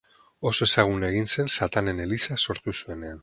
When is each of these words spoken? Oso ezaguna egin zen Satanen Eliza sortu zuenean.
Oso 0.51 0.65
ezaguna 0.69 1.11
egin 1.13 1.29
zen 1.35 1.53
Satanen 1.57 2.01
Eliza 2.09 2.41
sortu 2.47 2.77
zuenean. 2.79 3.19